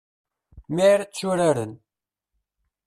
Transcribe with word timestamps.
Mi 0.73 0.83
ara 0.91 1.05
tturaren. 1.15 1.73